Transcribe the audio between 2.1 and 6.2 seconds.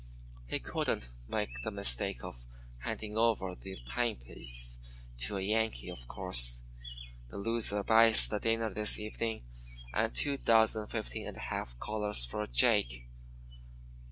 of handing over the timepiece to a Yankee, of